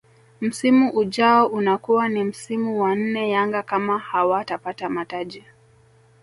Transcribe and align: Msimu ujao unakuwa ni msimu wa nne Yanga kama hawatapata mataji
Msimu 0.41 0.89
ujao 0.97 1.47
unakuwa 1.47 2.09
ni 2.09 2.23
msimu 2.23 2.81
wa 2.81 2.95
nne 2.95 3.29
Yanga 3.29 3.63
kama 3.63 3.99
hawatapata 3.99 4.89
mataji 4.89 5.43